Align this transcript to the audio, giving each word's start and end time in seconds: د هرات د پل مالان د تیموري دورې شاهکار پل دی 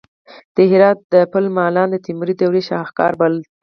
د 0.55 0.57
هرات 0.71 0.97
د 1.13 1.15
پل 1.31 1.45
مالان 1.57 1.87
د 1.91 1.95
تیموري 2.05 2.33
دورې 2.37 2.61
شاهکار 2.69 3.11
پل 3.19 3.31
دی 3.41 3.45